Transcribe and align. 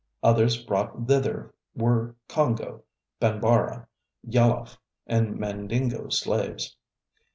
Others 0.23 0.63
brought 0.63 1.05
thither 1.07 1.53
were 1.75 2.15
Congo, 2.27 2.81
Banbara, 3.19 3.85
Yaloff, 4.27 4.77
and 5.05 5.37
Mandingo 5.37 6.09
slaves. 6.09 6.75